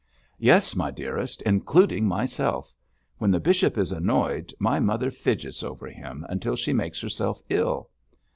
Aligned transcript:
'Yes, 0.39 0.75
my 0.75 0.89
dearest, 0.89 1.43
including 1.43 2.07
myself. 2.07 2.73
When 3.19 3.29
the 3.29 3.39
bishop 3.39 3.77
is 3.77 3.91
annoyed 3.91 4.51
my 4.57 4.79
mother 4.79 5.11
fidgets 5.11 5.61
over 5.61 5.85
him 5.91 6.25
until 6.27 6.55
she 6.55 6.73
makes 6.73 6.99
herself 6.99 7.39
ill. 7.49 7.87